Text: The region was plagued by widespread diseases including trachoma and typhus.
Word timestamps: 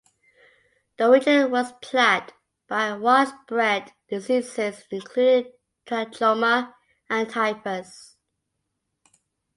The 0.97 1.11
region 1.11 1.51
was 1.51 1.73
plagued 1.73 2.33
by 2.67 2.93
widespread 2.97 3.93
diseases 4.09 4.83
including 4.89 5.51
trachoma 5.85 6.73
and 7.07 7.29
typhus. 7.29 8.15